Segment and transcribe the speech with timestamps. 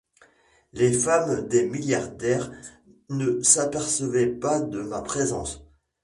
[0.73, 2.51] Les femmes des milliardaires
[3.11, 5.63] ne s'apercevaient pas de ma présence.